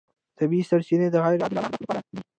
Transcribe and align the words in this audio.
طبیعي 0.37 0.63
سرچینې 0.69 1.07
د 1.11 1.15
غیر 1.23 1.39
عادلانه 1.43 1.65
اهدافو 1.67 1.81
لپاره 1.83 2.01
دي. 2.11 2.19